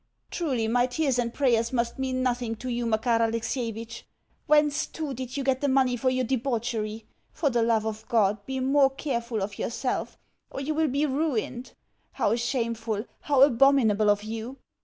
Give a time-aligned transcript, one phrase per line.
[0.31, 4.03] Truly my tears and prayers must mean NOTHING to you, Makar Alexievitch!
[4.47, 7.05] Whence, too, did you get the money for your debauchery?
[7.31, 10.17] For the love of God be more careful of yourself,
[10.49, 11.73] or you will be ruined.
[12.13, 14.57] How shameful, how abominable of you!